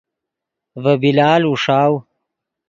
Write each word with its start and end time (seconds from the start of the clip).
ڤے 0.83 0.93
بلال 1.01 1.41
اوݰاؤ 1.47 1.93